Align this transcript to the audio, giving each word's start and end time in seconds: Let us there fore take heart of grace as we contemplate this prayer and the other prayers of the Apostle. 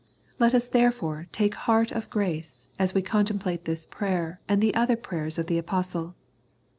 Let 0.39 0.55
us 0.55 0.67
there 0.67 0.89
fore 0.91 1.27
take 1.31 1.53
heart 1.53 1.91
of 1.91 2.09
grace 2.09 2.65
as 2.79 2.95
we 2.95 3.03
contemplate 3.03 3.65
this 3.65 3.85
prayer 3.85 4.41
and 4.49 4.59
the 4.59 4.73
other 4.73 4.95
prayers 4.97 5.37
of 5.37 5.45
the 5.45 5.59
Apostle. 5.59 6.15